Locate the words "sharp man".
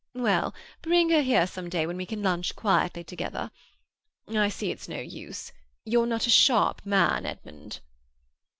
6.31-7.23